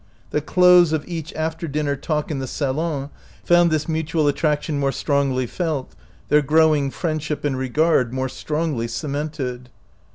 The 0.31 0.41
close 0.41 0.93
of 0.93 1.07
each 1.07 1.31
after 1.35 1.67
dinner 1.67 1.95
talk 1.95 2.31
in 2.31 2.39
the 2.39 2.47
salon 2.47 3.11
found 3.43 3.69
this 3.69 3.87
mutual 3.87 4.27
attraction 4.27 4.79
more 4.79 4.91
strongly 4.91 5.45
felt, 5.45 5.93
their 6.29 6.41
growing 6.41 6.89
friendship 6.89 7.45
and 7.45 7.55
regard 7.55 8.11
more 8.11 8.27
strongly 8.27 8.87
cemented. 8.87 9.69